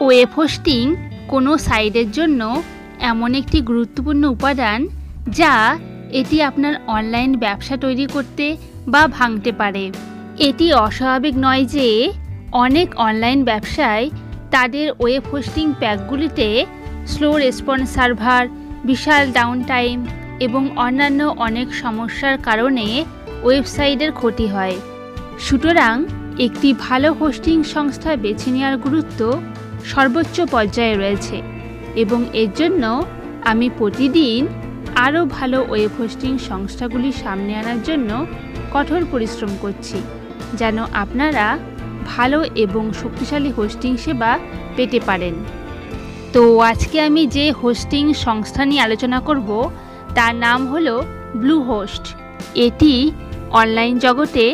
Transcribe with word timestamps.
Web 0.00 0.30
hosting 0.36 0.84
কোনো 1.28 1.50
সাইটের 1.58 2.08
জন্য 2.12 2.40
এমন 3.00 3.30
একটি 3.34 3.58
গুরুত্বপূর্ণ 3.60 4.22
উপাদান 4.36 4.80
যা 5.38 5.54
এটি 6.10 6.36
আপনার 6.42 6.74
অনলাইন 6.86 7.30
ব্যবসা 7.36 7.74
তৈরি 7.76 8.06
করতে 8.06 8.46
বা 8.86 9.02
ভাঙতে 9.06 9.50
পারে। 9.52 9.84
এটি 10.38 10.66
অস্বাভাবিক 10.84 11.34
নয় 11.36 11.64
যে 11.76 11.88
অনেক 12.64 12.88
অনলাইন 12.98 13.38
ব্যবসায় 13.44 14.04
তাদের 14.50 14.86
ওয়েব 15.00 15.24
হোস্টিং 15.32 15.66
প্যাকগুলিতে 15.80 16.48
স্লো 17.06 17.30
রেসপন্স 17.38 17.86
সার্ভার, 17.94 18.42
বিশাল 18.84 19.22
ডাউন 19.32 19.58
টাইম 19.62 19.96
এবং 20.40 20.62
অন্যান্য 20.76 21.20
অনেক 21.46 21.68
সমস্যার 21.74 22.36
কারণে 22.38 22.86
ওয়েবসাইটের 23.42 24.12
ক্ষতি 24.12 24.46
হয়। 24.46 24.76
সুতরাং 25.38 25.94
একটি 26.46 26.68
ভালো 26.84 27.08
হোস্টিং 27.12 27.56
সংস্থা 27.74 28.10
বেছে 28.16 28.48
নেওয়ার 28.54 28.76
গুরুত্ব 28.84 29.20
সর্বোচ্চ 29.92 30.36
পর্যায়ে 30.54 30.94
রয়েছে 30.94 31.36
এবং 32.02 32.20
এর 32.42 32.50
জন্য 32.60 32.84
আমি 33.50 33.66
প্রতিদিন 33.78 34.40
আরও 35.06 35.20
ভালো 35.36 35.58
ওয়েব 35.70 35.92
হোস্টিং 35.98 36.32
সংস্থাগুলি 36.50 37.12
সামনে 37.22 37.52
আনার 37.60 37.80
জন্য 37.82 38.10
কঠোর 38.72 39.02
পরিশ্রম 39.12 39.52
করছি, 39.62 39.98
যেন 40.54 40.76
আপনারা 41.02 41.46
ভালো 42.06 42.38
এবং 42.64 42.84
শক্তিশালী 43.02 43.50
হোস্টিং 43.50 43.92
সেবা 43.96 44.38
পেতে 44.76 44.98
পারেন। 45.00 45.34
তো 46.32 46.42
আজকে 46.70 46.96
আমি 47.00 47.22
যে 47.36 47.44
হোস্টিং 47.62 48.04
সংস্থা 48.26 48.62
নিয়ে 48.64 48.84
আলোচনা 48.86 49.18
করব, 49.20 49.48
তার 50.14 50.34
নাম 50.46 50.60
হলো 50.66 50.94
ব্লু 51.36 51.56
হোস্ট 51.62 52.04
এটি 52.66 52.94
অনলাইন 53.50 53.94
জগতে 53.98 54.44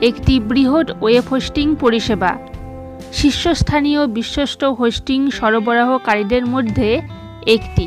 একটি 0.00 0.34
বৃহৎ 0.40 0.86
ওয়েব 1.02 1.24
হোস্টিং 1.30 1.66
পরিষেবা। 1.82 2.32
শীর্ষস্থানীয় 3.16 4.06
বিশ্বস্ত 4.06 4.64
হোস্টিং 4.64 5.30
সরবরাহকারীদের 5.30 6.46
মধ্যে 6.46 6.90
একটি। 7.46 7.86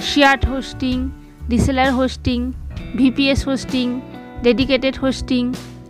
Shared 0.00 0.46
hosting, 0.46 1.10
reseller 1.48 1.92
hosting, 1.92 2.52
VPS 2.96 3.40
hosting, 3.48 4.00
dedicated 4.42 4.96
hosting, 4.98 5.42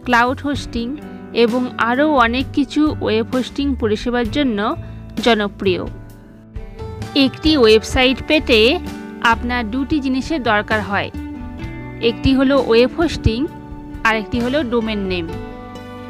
cloud 0.04 0.40
hosting 0.40 0.96
এবং 1.32 1.62
আরও 1.78 2.06
অনেক 2.16 2.46
কিছু 2.52 2.96
ওয়েব 3.00 3.26
হোস্টিং 3.32 3.74
পরিষেবার 3.74 4.30
জন্য 4.30 4.58
জনপ্রিয়। 5.22 5.82
একটি 7.14 7.56
ওয়েবসাইট 7.56 8.18
পেতে 8.28 8.78
আপনার 9.22 9.70
দুটি 9.70 10.00
জিনিসের 10.00 10.42
দরকার 10.42 10.80
হয়। 10.82 11.10
একটি 12.00 12.34
হলো 12.34 12.54
ওয়েব 12.66 12.90
হোস্টিং 12.98 13.46
আর 14.04 14.14
একটি 14.16 14.40
হলো 14.40 14.58
ডোমেন 14.62 14.98
নেম। 14.98 15.26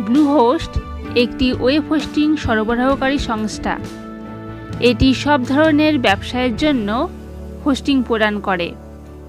ব্লু 0.00 0.22
হোস্ট 0.26 0.72
একটি 1.16 1.52
ওয়েব 1.52 1.82
হোস্টিং 1.88 2.36
সরবরাহকারী 2.36 3.18
সংস্থা। 3.18 3.78
এটি 4.80 5.14
সব 5.14 5.40
ধরনের 5.48 5.98
ব্যবসায়ের 5.98 6.56
জন্য 6.56 7.08
হোস্টিং 7.66 8.02
প্রদান 8.02 8.40
করে। 8.40 8.74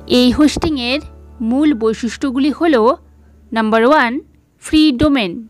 এই 0.07 0.31
হোস্টিংয়ের 0.31 0.99
মূল 1.41 1.73
বৈশিষ্ট্যগুলি 1.73 2.51
হল, 2.51 2.95
নাম্বার 3.53 3.85
ওয়ান, 3.85 4.19
ফ্রি 4.61 4.91
ডোমেন। 4.91 5.47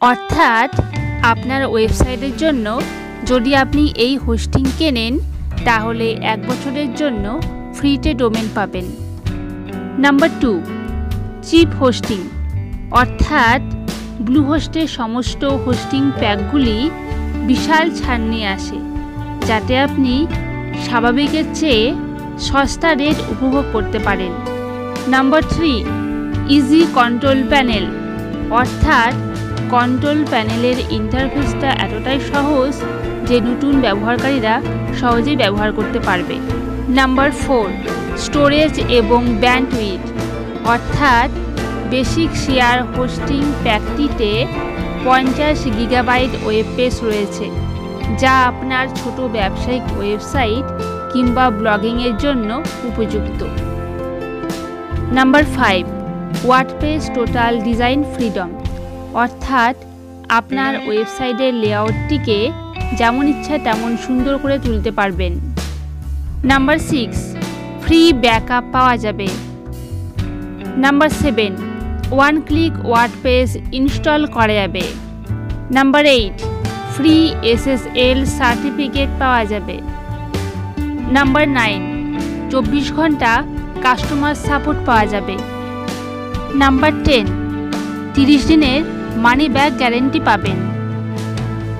অর্থাৎ, 0.00 0.80
আপনার 1.22 1.66
ওয়েবসাইটের 1.66 2.36
জন্য 2.36 2.80
যদি 3.26 3.54
আপনি 3.54 3.92
এই 3.96 4.16
হোস্টিং 4.16 4.64
কেনেন, 4.78 5.18
তাহলে 5.64 6.12
এক 6.12 6.46
বছরের 6.46 6.94
জন্য 6.94 7.40
ফ্রিতে 7.74 8.14
ডোমেন 8.14 8.48
পাবেন। 8.54 8.84
Number 9.98 10.28
two, 10.40 10.62
cheap 11.42 11.68
hosting. 11.68 12.28
অর্থাৎ 12.90 13.77
ব্লু 14.26 14.40
হোস্টের 14.42 14.88
সমস্ত 14.98 15.42
হোস্টিং 15.64 16.02
প্যাকগুলি 16.20 16.78
বিশাল 17.50 17.86
ছাড় 17.98 18.24
নিয়ে 18.32 18.48
আসে, 18.56 18.78
যাতে 19.48 19.74
আপনি 19.86 20.14
স্বাভাবিকের 20.86 21.46
চেয়ে 21.58 21.84
সস্তা 22.48 22.90
রেট 22.94 23.18
উপভোগ 23.32 23.64
করতে 23.72 23.98
পারেন। 24.06 24.32
Number 25.14 25.42
three, 25.52 25.72
easy 26.56 26.82
control 26.98 27.40
panel. 27.52 27.84
অর্থাৎ 28.60 29.14
কন্ট্রোল 29.74 30.20
প্যানেলের 30.30 30.78
ইন্টারফেসটা 30.98 31.70
এতটাই 31.84 32.20
সহজ 32.32 32.72
যে 33.28 33.36
নতুন 33.48 33.74
ব্যবহারকারীরা 33.84 34.54
সহজেই 35.00 35.36
ব্যবহার 35.42 35.70
করতে 35.72 35.98
পারবে। 36.08 36.36
নাম্বার 37.00 37.30
ফোর, 37.42 37.68
স্টোরেজ 38.24 38.74
এবং 39.00 39.20
ব্যান্ডউইথ। 39.42 40.04
অর্থাৎ 40.74 41.30
বেসিক 41.92 42.30
শেয়ার 42.44 42.78
হোস্টিং 42.94 43.42
প্যাকটিতে 43.64 44.30
পঞ্চাশ 45.06 45.58
গিগাবাইট 45.76 46.32
ওয়েব 46.44 46.66
পেজ 46.76 46.94
রয়েছে, 47.08 47.46
যা 48.22 48.32
আপনার 48.50 48.84
ছোট 48.98 49.18
ব্যবসায়িক 49.36 49.84
ওয়েবসাইট 49.98 50.66
কিংবা 51.12 51.44
ব্লগিংয়ের 51.60 52.14
জন্য 52.24 52.50
উপযুক্ত। 52.88 53.40
Number 55.18 55.44
five, 55.56 55.82
WordPress 56.46 57.02
total 57.16 57.52
design 57.68 58.00
freedom, 58.12 58.50
অর্থাৎ 59.22 59.74
আপনার 60.38 60.72
ওয়েবসাইটের 60.86 61.52
লেআউটটিকে 61.62 62.38
যেমন 62.98 63.24
ইচ্ছা 63.32 63.56
তেমন 63.66 63.90
সুন্দর 64.04 64.34
করে 64.42 64.56
তুলতে 64.64 64.90
পারবেন। 64.98 65.32
নাম্বার 66.50 66.78
সিক্স, 66.90 67.20
ফ্রি 67.82 68.00
ব্যাকআপ 68.24 68.64
পাওয়া 68.74 68.94
যাবে। 69.04 69.28
Number 70.84 71.10
seven 71.22 71.52
one 72.10 72.40
click 72.40 72.72
WordPress 72.84 73.56
install 73.72 74.26
করা 74.26 74.54
যাবে। 74.54 74.82
Number 75.70 76.04
eight, 76.04 76.36
free 76.96 77.32
SSL 77.42 78.24
certificate 78.24 79.08
পাওয়া 79.18 79.44
যাবে। 79.44 79.80
নাম্বার 81.12 81.48
নাইন, 81.48 81.80
চব্বিশ 82.50 82.92
ঘণ্টা 82.92 83.44
কাস্টমার 83.82 84.34
সাপোর্ট 84.34 84.78
পাওয়া 84.86 85.06
যাবে। 85.06 85.36
নাম্বার 86.54 86.92
টেন, 87.04 87.26
তিরিশ 88.14 88.46
দিনের 88.46 88.84
মানি 89.16 89.48
ব্যাক 89.48 89.72
গ্যারেন্টি 89.72 90.20
পাবেন। 90.20 90.58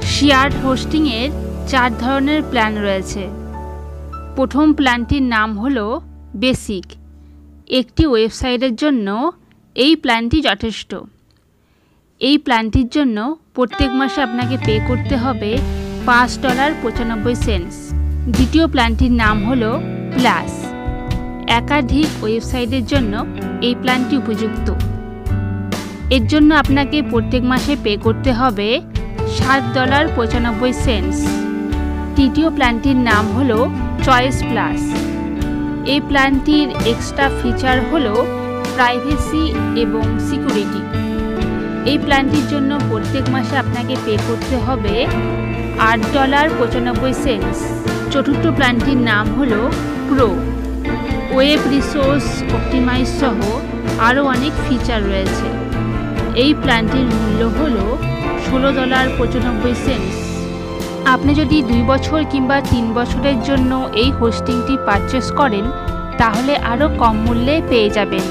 শেয়ার্ড 0.03 0.55
হোস্টিংয়ের 0.65 1.31
চার 1.69 1.91
ধরনের 1.99 2.43
প্ল্যান 2.43 2.79
রয়েছে। 2.79 3.29
প্রথম 4.37 4.73
প্ল্যানটির 4.73 5.23
নাম 5.23 5.59
হলো 5.59 6.01
বেসিক। 6.37 6.85
একটি 7.71 8.07
ওয়েবসাইটের 8.07 8.77
জন্য 8.77 9.33
এই 9.85 9.95
প্ল্যানটি 9.97 10.39
যথেষ্ট। 10.41 10.91
এই 12.21 12.37
প্ল্যানটির 12.39 12.89
জন্য 12.89 13.19
প্রত্যেক 13.55 13.91
মাসে 14.01 14.21
আপনাকে 14.23 14.57
পে 14.67 14.75
করতে 14.89 15.15
হবে 15.17 15.51
পাঁচ 16.07 16.31
ডলার 16.45 16.71
পঁচানব্বই 16.83 17.37
সেন্টস 17.47 17.77
দ্বিতীয় 18.35 18.65
প্ল্যানটির 18.67 19.15
নাম 19.23 19.37
হল 19.49 19.63
প্লাস 20.15 20.53
একাধিক 21.59 22.09
ওয়েবসাইটের 22.23 22.85
জন্য 22.87 23.15
এই 23.63 23.75
প্ল্যানটি 23.83 24.15
উপযুক্ত। 24.23 24.67
এর 26.17 26.25
জন্য 26.27 26.51
আপনাকে 26.55 26.99
প্রত্যেক 27.11 27.43
মাসে 27.43 27.73
পে 27.85 27.93
করতে 27.97 28.31
হবে 28.41 28.69
সাত 29.37 29.63
ডলার 29.77 30.05
পঁচানব্বই 30.17 30.73
সেন্টস 30.85 31.19
তৃতীয় 32.17 32.49
প্ল্যানটির 32.51 32.99
নাম 33.11 33.25
হলো 33.37 33.59
চয়েস 34.07 34.37
প্লাস 34.51 34.81
এই 35.93 36.01
প্ল্যানটির 36.09 36.69
এক্সট্রা 36.93 37.27
ফিচার 37.39 37.77
হলো 37.91 38.15
প্রাইভেসি 38.79 39.45
এবং 39.85 40.05
সিকিউরিটি। 40.29 40.83
এই 41.91 41.99
প্ল্যানটির 42.05 42.47
জন্য 42.53 42.71
প্রত্যেক 42.91 43.25
মাসে 43.35 43.55
আপনাকে 43.65 43.95
পে 44.05 44.15
করতে 44.29 44.57
হবে 44.67 44.95
আট 45.91 46.01
ডলার 46.17 46.47
পঁচানব্বই 46.59 47.15
সেন্টস। 47.25 47.61
চতুর্থ 48.13 48.45
প্ল্যানটির 48.57 49.01
নাম 49.11 49.27
হল 49.39 49.53
প্রো 50.09 50.29
ওয়েব 51.35 51.61
রিসোর্স 51.75 52.27
অপটিমাইজ 52.57 53.09
সহ 53.21 53.39
আরও 54.09 54.23
অনেক 54.35 54.53
ফিচার 54.65 55.01
রয়েছে। 55.11 55.47
এই 56.43 56.53
প্ল্যানটির 56.63 57.07
মূল্য 57.17 57.41
হল 57.59 57.77
ষোলো 58.47 58.69
ডলার 58.79 59.07
পঁচানব্বই 59.19 59.75
সেন্টস। 59.87 60.17
আপনি 61.15 61.31
যদি 61.41 61.57
দুই 61.71 61.83
বছর 61.93 62.21
কিংবা 62.33 62.57
তিন 62.73 62.85
বছরের 62.99 63.39
জন্য 63.49 63.73
এই 64.03 64.11
হোস্টিংটি 64.19 64.75
পারচেস 64.87 65.27
করেন, 65.41 65.65
তাহলে 66.21 66.53
আরও 66.73 66.87
কম 67.01 67.17
মূল্যে 67.25 67.57
পেয়ে 67.71 67.91
যাবেন। 67.99 68.27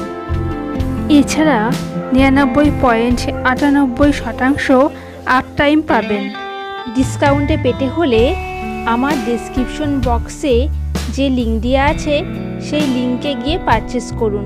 এছাড়া 1.10 1.72
নিরানব্বই 2.14 2.72
পয়েন্ট 2.82 3.20
আটানব্বই 3.44 4.14
শতাংশ 4.14 4.66
আপ 5.26 5.46
টাইম 5.58 5.82
পাবেন 5.82 6.24
ডিসকাউন্টে 6.96 7.58
পেতে 7.64 7.88
হলে 7.88 8.22
আমার 8.86 9.16
ডিসক্রিপশন 9.26 10.02
বক্সে 10.06 10.56
যে 11.14 11.30
লিঙ্ক 11.30 11.56
দেওয়া 11.62 11.84
আছে, 11.86 12.16
সেই 12.62 12.86
লিঙ্কে 12.96 13.32
গিয়ে 13.34 13.58
পারচেস 13.66 14.14
করুন। 14.20 14.46